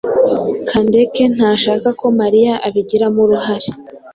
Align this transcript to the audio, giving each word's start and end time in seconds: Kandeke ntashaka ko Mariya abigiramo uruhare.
Kandeke 0.69 1.23
ntashaka 1.35 1.89
ko 1.99 2.05
Mariya 2.19 2.53
abigiramo 2.67 3.19
uruhare. 3.25 3.69